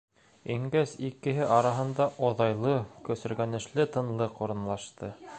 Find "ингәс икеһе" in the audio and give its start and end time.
0.53-1.43